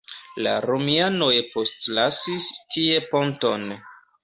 La 0.45 0.53
romianoj 0.63 1.35
postlasis 1.51 2.49
tie 2.73 2.99
ponton. 3.15 3.71